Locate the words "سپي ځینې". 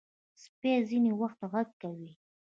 0.41-1.11